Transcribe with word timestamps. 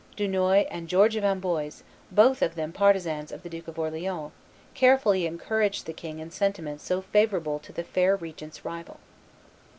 Dunois 0.15 0.65
and 0.71 0.87
George 0.87 1.15
of 1.15 1.23
Amboise, 1.23 1.83
both 2.11 2.41
of 2.41 2.55
them 2.55 2.71
partisans 2.71 3.31
of 3.31 3.43
the 3.43 3.49
Duke 3.49 3.67
of 3.67 3.77
Orleans, 3.77 4.31
carefully 4.73 5.27
encouraged 5.27 5.85
the 5.85 5.93
king 5.93 6.17
in 6.17 6.31
sentiments 6.31 6.83
so 6.83 7.01
favorable 7.03 7.59
to 7.59 7.71
the 7.71 7.83
fair 7.83 8.15
regent's 8.15 8.65
rival. 8.65 8.99